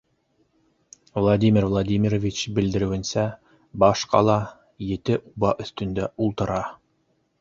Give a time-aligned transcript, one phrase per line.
[1.23, 3.25] Владимир Владимирович белдереүенсә,
[3.85, 4.39] баш ҡала
[4.93, 6.59] ете уба өҫтөндә ултыра.